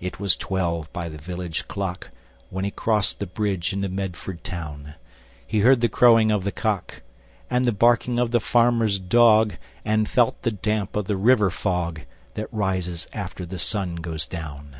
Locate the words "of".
6.30-6.44, 8.18-8.30, 10.96-11.06